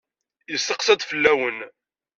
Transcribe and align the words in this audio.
Yesteqsa-d 0.51 1.01
fell-awen. 1.09 1.57